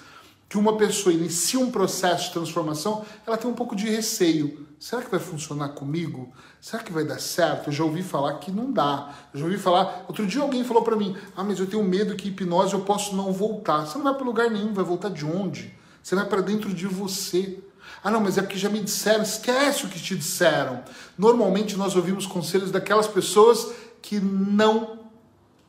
[0.47, 4.65] que uma pessoa inicia um processo de transformação, ela tem um pouco de receio.
[4.79, 6.31] Será que vai funcionar comigo?
[6.61, 7.67] Será que vai dar certo?
[7.69, 9.13] Eu já ouvi falar que não dá.
[9.33, 10.05] Eu já ouvi falar.
[10.07, 13.15] Outro dia alguém falou para mim: Ah, mas eu tenho medo que hipnose eu posso
[13.15, 13.85] não voltar.
[13.85, 15.73] Você não vai para lugar nenhum, vai voltar de onde?
[16.03, 17.59] Você vai para dentro de você.
[18.03, 19.23] Ah, não, mas é porque já me disseram.
[19.23, 20.83] Esquece o que te disseram.
[21.17, 24.94] Normalmente nós ouvimos conselhos daquelas pessoas que não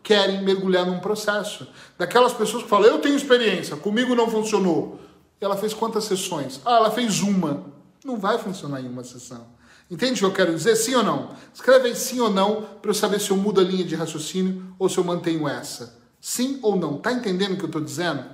[0.07, 1.67] querem mergulhar num processo.
[1.99, 5.01] Daquelas pessoas que falam, eu tenho experiência, comigo não funcionou.
[5.41, 6.61] Ela fez quantas sessões?
[6.65, 7.65] Ah, ela fez uma.
[8.05, 9.49] Não vai funcionar em uma sessão.
[9.91, 10.77] Entende o que eu quero dizer?
[10.77, 11.33] Sim ou não?
[11.53, 14.77] Escreve aí sim ou não para eu saber se eu mudo a linha de raciocínio
[14.79, 15.99] ou se eu mantenho essa.
[16.21, 16.99] Sim ou não?
[16.99, 18.25] Tá entendendo o que eu estou dizendo?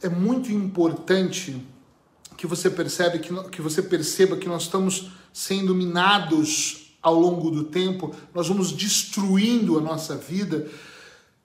[0.00, 1.66] É muito importante
[2.34, 7.64] que você percebe que, que você perceba que nós estamos sendo minados ao longo do
[7.64, 10.68] tempo, nós vamos destruindo a nossa vida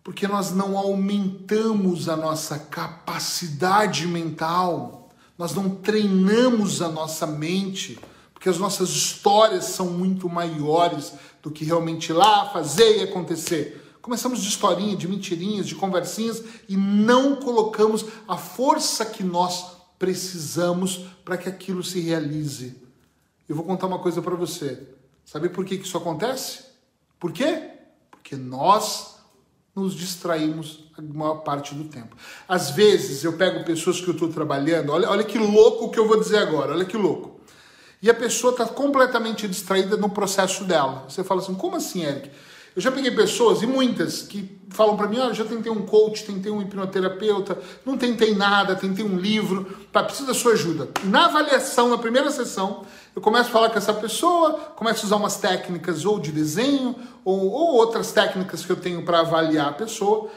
[0.03, 7.97] porque nós não aumentamos a nossa capacidade mental, nós não treinamos a nossa mente,
[8.33, 13.81] porque as nossas histórias são muito maiores do que realmente lá fazer e acontecer.
[14.01, 21.05] Começamos de historinha, de mentirinhas, de conversinhas e não colocamos a força que nós precisamos
[21.23, 22.75] para que aquilo se realize.
[23.47, 24.85] Eu vou contar uma coisa para você.
[25.25, 26.65] Sabe por que, isso acontece?
[27.19, 27.69] Por quê?
[28.11, 29.15] Porque nós
[29.75, 32.15] nos distraímos a maior parte do tempo.
[32.47, 35.99] Às vezes eu pego pessoas que eu estou trabalhando, olha, olha que louco o que
[35.99, 37.39] eu vou dizer agora, olha que louco.
[38.01, 41.05] E a pessoa está completamente distraída no processo dela.
[41.07, 42.29] Você fala assim, como assim, Eric?
[42.75, 46.25] Eu já peguei pessoas, e muitas, que falam para mim, ah, já tentei um coach,
[46.25, 50.89] tentei um hipnoterapeuta, não tentei nada, tentei um livro, tá, preciso da sua ajuda.
[51.03, 52.83] Na avaliação, na primeira sessão,
[53.15, 56.95] eu começo a falar com essa pessoa, começo a usar umas técnicas ou de desenho,
[57.23, 60.31] ou, ou outras técnicas que eu tenho para avaliar a pessoa,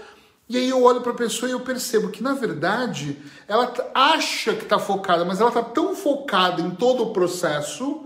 [0.49, 3.19] e aí eu olho para a pessoa e eu percebo que, na verdade,
[3.49, 8.06] ela acha que está focada, mas ela está tão focada em todo o processo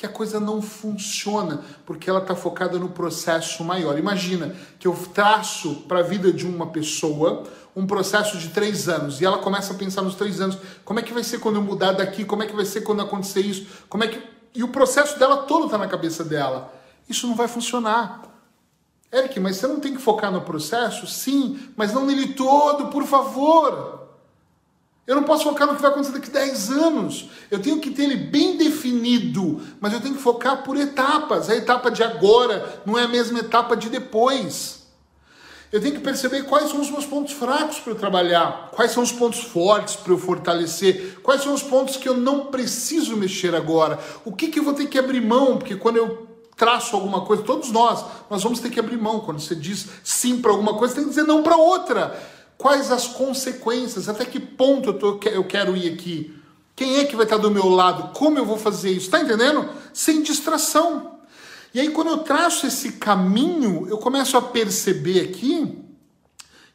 [0.00, 3.98] que a coisa não funciona, porque ela está focada no processo maior.
[3.98, 7.44] Imagina que eu traço para a vida de uma pessoa
[7.76, 11.02] um processo de três anos e ela começa a pensar nos três anos: como é
[11.02, 12.24] que vai ser quando eu mudar daqui?
[12.24, 13.66] Como é que vai ser quando acontecer isso?
[13.90, 14.22] Como é que
[14.54, 16.72] e o processo dela todo está na cabeça dela.
[17.06, 18.22] Isso não vai funcionar.
[19.12, 21.06] Eric, mas você não tem que focar no processo?
[21.06, 23.99] Sim, mas não nele todo, por favor.
[25.10, 27.30] Eu não posso focar no que vai acontecer daqui a 10 anos.
[27.50, 31.50] Eu tenho que ter ele bem definido, mas eu tenho que focar por etapas.
[31.50, 34.86] A etapa de agora não é a mesma etapa de depois.
[35.72, 39.02] Eu tenho que perceber quais são os meus pontos fracos para eu trabalhar, quais são
[39.02, 43.52] os pontos fortes para eu fortalecer, quais são os pontos que eu não preciso mexer
[43.52, 47.22] agora, o que, que eu vou ter que abrir mão, porque quando eu traço alguma
[47.22, 49.18] coisa, todos nós, nós vamos ter que abrir mão.
[49.18, 52.38] Quando você diz sim para alguma coisa, tem que dizer não para outra.
[52.60, 54.06] Quais as consequências?
[54.06, 56.38] Até que ponto eu, tô, eu quero ir aqui?
[56.76, 58.12] Quem é que vai estar do meu lado?
[58.12, 59.06] Como eu vou fazer isso?
[59.06, 59.66] Está entendendo?
[59.94, 61.20] Sem distração.
[61.72, 65.82] E aí, quando eu traço esse caminho, eu começo a perceber aqui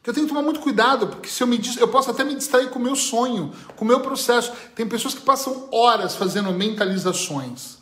[0.02, 2.34] que eu tenho que tomar muito cuidado, porque se eu me eu posso até me
[2.34, 4.52] distrair com o meu sonho, com o meu processo.
[4.74, 7.75] Tem pessoas que passam horas fazendo mentalizações.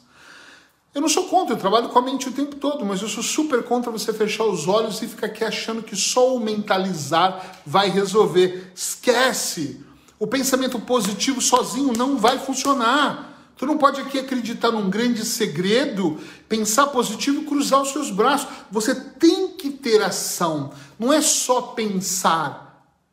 [0.95, 3.23] Eu não sou contra, eu trabalho com a mente o tempo todo, mas eu sou
[3.23, 7.91] super contra você fechar os olhos e ficar aqui achando que só o mentalizar vai
[7.91, 8.71] resolver.
[8.73, 9.85] Esquece!
[10.21, 13.53] O pensamento positivo sozinho não vai funcionar.
[13.57, 18.49] Tu não pode aqui acreditar num grande segredo, pensar positivo e cruzar os seus braços.
[18.71, 20.73] Você tem que ter ação.
[20.97, 22.63] Não é só pensar.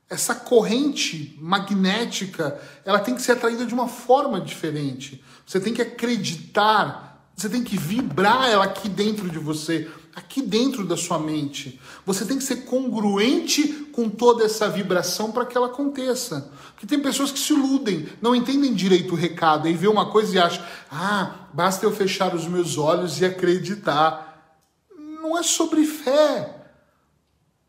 [0.07, 5.23] Essa corrente magnética, ela tem que ser atraída de uma forma diferente.
[5.45, 7.10] Você tem que acreditar
[7.41, 11.81] você tem que vibrar ela aqui dentro de você, aqui dentro da sua mente.
[12.05, 16.51] Você tem que ser congruente com toda essa vibração para que ela aconteça.
[16.73, 20.35] Porque tem pessoas que se iludem, não entendem direito o recado, e vê uma coisa
[20.35, 24.55] e acham: ah, basta eu fechar os meus olhos e acreditar.
[24.95, 26.60] Não é sobre fé.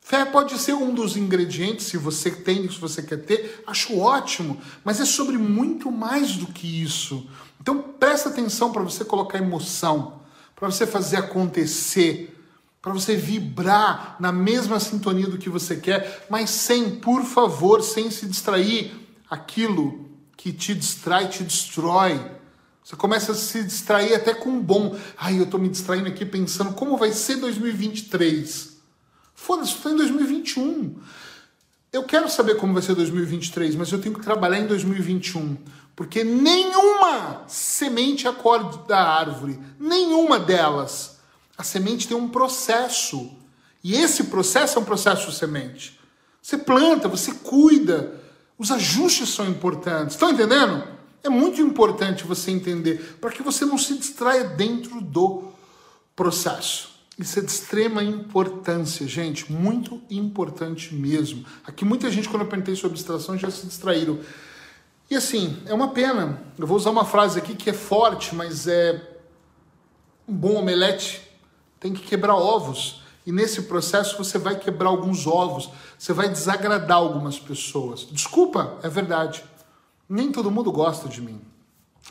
[0.04, 4.60] Fé pode ser um dos ingredientes, se você tem, se você quer ter, acho ótimo,
[4.84, 7.26] mas é sobre muito mais do que isso.
[7.60, 10.20] Então presta atenção para você colocar emoção,
[10.56, 12.36] para você fazer acontecer,
[12.82, 18.10] para você vibrar na mesma sintonia do que você quer, mas sem, por favor, sem
[18.10, 18.92] se distrair.
[19.30, 22.20] Aquilo que te distrai, te destrói.
[22.82, 24.98] Você começa a se distrair até com o bom.
[25.16, 28.71] Ai, eu estou me distraindo aqui pensando como vai ser 2023.
[29.42, 30.94] Foda-se, estou em 2021.
[31.92, 35.56] Eu quero saber como vai ser 2023, mas eu tenho que trabalhar em 2021.
[35.96, 41.18] Porque nenhuma semente acorda da árvore, nenhuma delas.
[41.58, 43.32] A semente tem um processo.
[43.82, 45.98] E esse processo é um processo de semente.
[46.40, 48.20] Você planta, você cuida.
[48.56, 50.14] Os ajustes são importantes.
[50.14, 50.86] Estão entendendo?
[51.20, 55.48] É muito importante você entender para que você não se distraia dentro do
[56.14, 56.91] processo.
[57.18, 61.44] Isso é de extrema importância, gente, muito importante mesmo.
[61.64, 64.18] Aqui muita gente, quando eu perguntei sobre distração, já se distraíram.
[65.10, 66.42] E assim, é uma pena.
[66.58, 69.18] Eu vou usar uma frase aqui que é forte, mas é
[70.26, 71.32] um bom omelete
[71.82, 73.02] tem que quebrar ovos.
[73.26, 78.06] E nesse processo você vai quebrar alguns ovos, você vai desagradar algumas pessoas.
[78.10, 79.42] Desculpa, é verdade.
[80.08, 81.40] Nem todo mundo gosta de mim.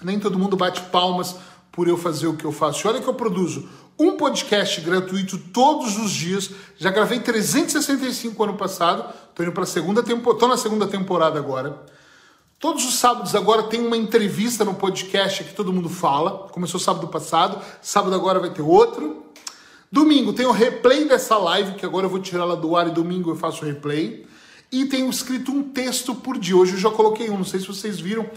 [0.01, 1.37] Nem todo mundo bate palmas
[1.71, 2.85] por eu fazer o que eu faço.
[2.85, 3.67] E olha que eu produzo
[4.01, 6.49] um podcast gratuito todos os dias.
[6.77, 9.13] Já gravei 365 ano passado.
[9.29, 10.37] Estou indo para segunda temporada.
[10.37, 11.79] Estou na segunda temporada agora.
[12.59, 16.47] Todos os sábados agora tem uma entrevista no podcast que todo mundo fala.
[16.51, 19.25] Começou sábado passado, sábado agora vai ter outro.
[19.91, 22.91] Domingo tem o replay dessa live, que agora eu vou tirar ela do ar e
[22.91, 24.25] domingo eu faço o replay.
[24.71, 26.55] E tenho escrito um texto por dia.
[26.55, 28.27] Hoje eu já coloquei um, não sei se vocês viram.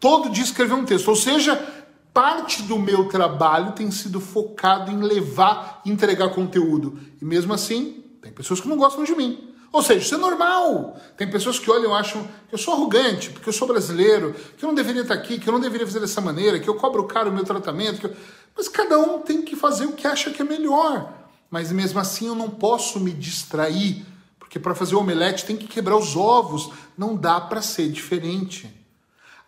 [0.00, 1.08] Todo dia escrever um texto.
[1.08, 1.83] Ou seja,
[2.14, 6.96] parte do meu trabalho tem sido focado em levar entregar conteúdo.
[7.20, 9.50] E mesmo assim, tem pessoas que não gostam de mim.
[9.72, 10.96] Ou seja, isso é normal.
[11.16, 14.64] Tem pessoas que olham e acham que eu sou arrogante, porque eu sou brasileiro, que
[14.64, 17.02] eu não deveria estar aqui, que eu não deveria fazer dessa maneira, que eu cobro
[17.04, 18.06] caro o meu tratamento.
[18.06, 18.14] Eu...
[18.56, 21.12] Mas cada um tem que fazer o que acha que é melhor.
[21.50, 24.06] Mas mesmo assim eu não posso me distrair,
[24.38, 26.70] porque para fazer o omelete tem que quebrar os ovos.
[26.96, 28.72] Não dá para ser diferente.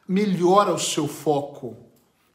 [0.08, 1.85] Melhora o seu foco.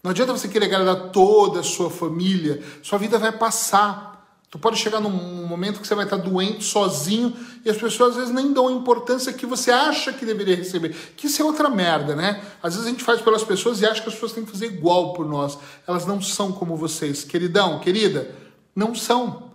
[0.04, 4.12] Não adianta você querer agradar toda a sua família, sua vida vai passar.
[4.50, 7.34] Tu pode chegar num momento que você vai estar doente, sozinho,
[7.64, 10.94] e as pessoas às vezes nem dão a importância que você acha que deveria receber.
[11.16, 12.44] Que isso é outra merda, né?
[12.62, 14.66] Às vezes a gente faz pelas pessoas e acha que as pessoas têm que fazer
[14.66, 15.58] igual por nós.
[15.88, 17.24] Elas não são como vocês.
[17.24, 18.36] Queridão, querida,
[18.76, 19.52] não são.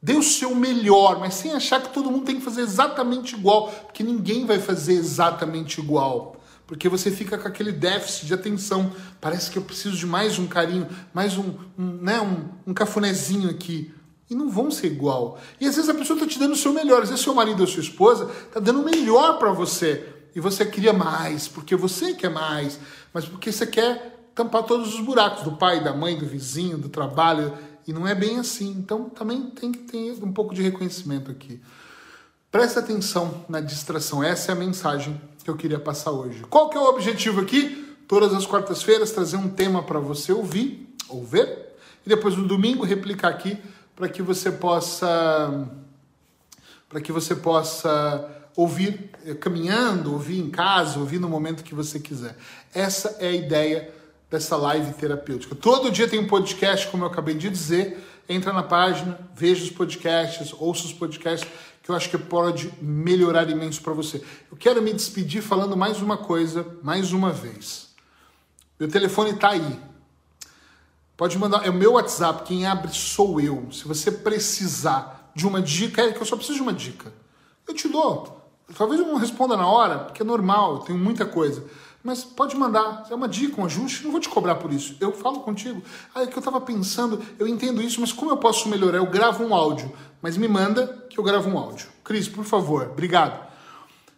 [0.00, 3.68] Dê o seu melhor, mas sem achar que todo mundo tem que fazer exatamente igual,
[3.68, 6.37] porque ninguém vai fazer exatamente igual.
[6.68, 8.92] Porque você fica com aquele déficit de atenção.
[9.22, 13.48] Parece que eu preciso de mais um carinho, mais um, um né, um, um cafunézinho
[13.48, 13.92] aqui
[14.28, 15.40] e não vão ser igual.
[15.58, 17.60] E às vezes a pessoa está te dando o seu melhor, às vezes seu marido
[17.60, 22.12] ou sua esposa está dando o melhor para você e você queria mais, porque você
[22.12, 22.78] quer mais,
[23.14, 26.90] mas porque você quer tampar todos os buracos do pai, da mãe, do vizinho, do
[26.90, 28.68] trabalho, e não é bem assim.
[28.72, 31.60] Então também tem que ter um pouco de reconhecimento aqui.
[32.50, 36.44] Preste atenção na distração, essa é a mensagem que eu queria passar hoje.
[36.50, 37.96] Qual que é o objetivo aqui?
[38.06, 42.84] Todas as quartas-feiras trazer um tema para você ouvir, ou ver, e depois no domingo
[42.84, 43.56] replicar aqui
[43.96, 45.66] para que você possa
[46.88, 52.00] para que você possa ouvir eh, caminhando, ouvir em casa, ouvir no momento que você
[52.00, 52.36] quiser.
[52.74, 53.92] Essa é a ideia
[54.30, 55.54] dessa live terapêutica.
[55.54, 57.98] Todo dia tem um podcast, como eu acabei de dizer.
[58.28, 61.48] Entra na página, veja os podcasts, ouça os podcasts,
[61.88, 64.22] que eu acho que pode melhorar imenso para você.
[64.50, 67.88] Eu quero me despedir falando mais uma coisa, mais uma vez.
[68.78, 69.80] Meu telefone está aí.
[71.16, 73.72] Pode mandar, é o meu WhatsApp, quem abre sou eu.
[73.72, 77.10] Se você precisar de uma dica, é que eu só preciso de uma dica.
[77.66, 78.38] Eu te dou.
[78.76, 81.64] Talvez eu não responda na hora, porque é normal, eu tenho muita coisa.
[82.04, 84.94] Mas pode mandar, é uma dica, um ajuste, não vou te cobrar por isso.
[85.00, 85.82] Eu falo contigo.
[86.14, 88.98] Ah, é que eu estava pensando, eu entendo isso, mas como eu posso melhorar?
[88.98, 91.88] Eu gravo um áudio, mas me manda que eu gravo um áudio.
[92.04, 93.48] Cris, por favor, obrigado.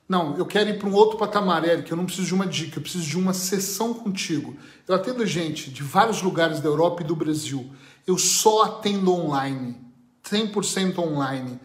[0.09, 1.89] Não, eu quero ir para um outro patamar, Eric.
[1.89, 4.57] Eu não preciso de uma dica, eu preciso de uma sessão contigo.
[4.89, 7.71] Eu atendo gente de vários lugares da Europa e do Brasil.
[8.07, 9.77] Eu só atendo online,
[10.25, 11.61] 100% online.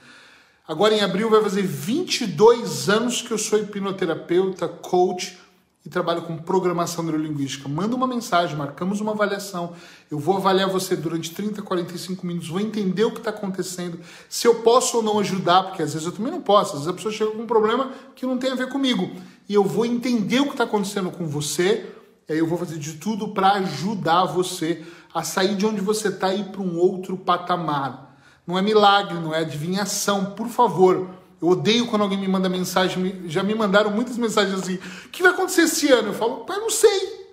[0.68, 5.38] Agora em abril vai fazer 22 anos que eu sou hipnoterapeuta, coach
[5.86, 7.70] e trabalho com programação neurolinguística.
[7.70, 9.74] Manda uma mensagem, marcamos uma avaliação.
[10.10, 14.48] Eu vou avaliar você durante 30, 45 minutos, vou entender o que está acontecendo, se
[14.48, 16.94] eu posso ou não ajudar, porque às vezes eu também não posso, às vezes a
[16.94, 19.12] pessoa chega com um problema que não tem a ver comigo.
[19.48, 21.86] E eu vou entender o que está acontecendo com você,
[22.28, 24.84] e aí eu vou fazer de tudo para ajudar você
[25.14, 28.18] a sair de onde você está e ir para um outro patamar.
[28.48, 31.10] Não é milagre, não é adivinhação, por favor.
[31.42, 35.22] Eu odeio quando alguém me manda mensagem, já me mandaram muitas mensagens assim: o que
[35.22, 36.10] vai acontecer esse ano?
[36.10, 37.26] Eu falo, pai, não sei.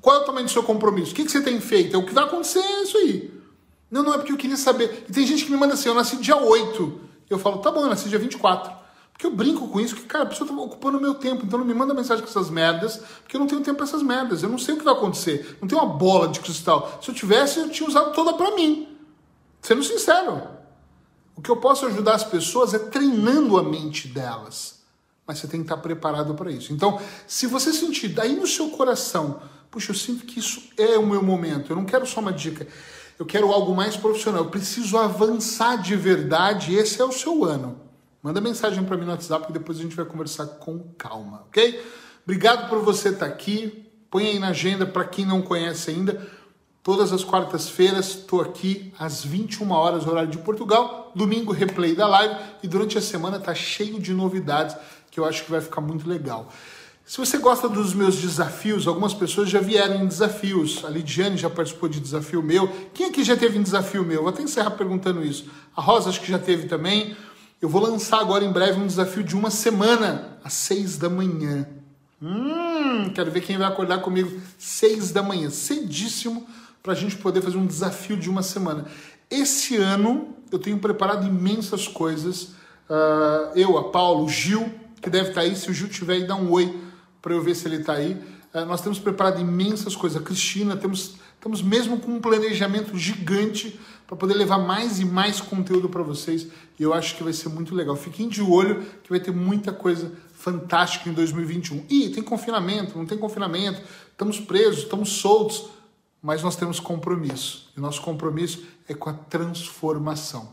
[0.00, 1.12] Qual é o tamanho do seu compromisso?
[1.12, 1.94] O que, que você tem feito?
[1.94, 3.32] É o que vai acontecer, é isso aí.
[3.90, 5.04] Não, não, é porque eu queria saber.
[5.08, 7.00] E tem gente que me manda assim: eu nasci dia 8.
[7.30, 8.72] Eu falo, tá bom, eu nasci dia 24.
[9.12, 11.58] Porque eu brinco com isso, que, cara, a pessoa tá ocupando o meu tempo, então
[11.58, 14.42] não me manda mensagem com essas merdas, porque eu não tenho tempo para essas merdas.
[14.42, 15.58] Eu não sei o que vai acontecer.
[15.60, 16.98] Não tenho uma bola de cristal.
[17.00, 18.88] Se eu tivesse, eu tinha usado toda para mim.
[19.60, 20.42] Sendo sincero.
[21.36, 24.80] O que eu posso ajudar as pessoas é treinando a mente delas.
[25.26, 26.72] Mas você tem que estar preparado para isso.
[26.72, 31.06] Então, se você sentir daí no seu coração, puxa, eu sinto que isso é o
[31.06, 32.66] meu momento, eu não quero só uma dica,
[33.18, 37.80] eu quero algo mais profissional, eu preciso avançar de verdade, esse é o seu ano.
[38.22, 41.82] Manda mensagem para mim no WhatsApp que depois a gente vai conversar com calma, ok?
[42.24, 43.88] Obrigado por você estar aqui.
[44.10, 46.24] Põe aí na agenda para quem não conhece ainda.
[46.82, 51.12] Todas as quartas-feiras estou aqui às 21 horas, horário de Portugal.
[51.14, 52.34] Domingo, replay da live.
[52.60, 54.76] E durante a semana tá cheio de novidades
[55.08, 56.48] que eu acho que vai ficar muito legal.
[57.06, 60.84] Se você gosta dos meus desafios, algumas pessoas já vieram em desafios.
[60.84, 62.68] A Lidiane já participou de desafio meu.
[62.92, 64.22] Quem aqui já teve em desafio meu?
[64.22, 65.46] Vou até encerrar perguntando isso.
[65.76, 67.16] A Rosa acho que já teve também.
[67.60, 71.68] Eu vou lançar agora em breve um desafio de uma semana, às seis da manhã.
[72.20, 76.46] Hum, quero ver quem vai acordar comigo seis da manhã, cedíssimo,
[76.82, 78.86] para a gente poder fazer um desafio de uma semana.
[79.30, 82.54] Esse ano eu tenho preparado imensas coisas.
[82.88, 84.70] Uh, eu, a Paulo, o Gil,
[85.00, 85.54] que deve estar tá aí.
[85.56, 86.78] Se o Gil tiver aí, dá um oi
[87.22, 88.12] para eu ver se ele está aí.
[88.52, 90.20] Uh, nós temos preparado imensas coisas.
[90.20, 95.40] A Cristina, temos, estamos mesmo com um planejamento gigante para poder levar mais e mais
[95.40, 96.48] conteúdo para vocês.
[96.78, 97.96] E eu acho que vai ser muito legal.
[97.96, 101.86] Fiquem de olho que vai ter muita coisa fantástica em 2021.
[101.88, 103.80] E tem confinamento, não tem confinamento,
[104.10, 105.70] estamos presos, estamos soltos,
[106.22, 107.70] mas nós temos compromisso.
[107.76, 110.48] E nosso compromisso é com a transformação.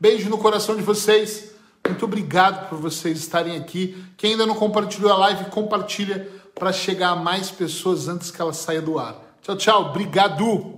[0.00, 1.52] Beijo no coração de vocês.
[1.86, 4.02] Muito obrigado por vocês estarem aqui.
[4.16, 8.52] Quem ainda não compartilhou a live, compartilha para chegar a mais pessoas antes que ela
[8.52, 9.16] saia do ar.
[9.42, 9.90] Tchau, tchau.
[9.90, 10.77] Obrigado.